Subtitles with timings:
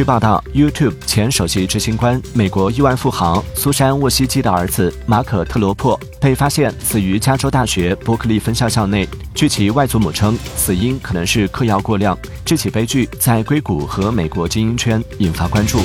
[0.00, 9.06] 据报道 youtube 前首席执行官美国亿万富豪苏珊沃西基的儿子马可特罗珀被发现死于加州大学伯克利分校校内。
[9.34, 12.16] 据其外祖母称死因可能是嗑药过量。
[12.46, 15.80] 这起悲剧在硅谷和美国精英圈引发关注。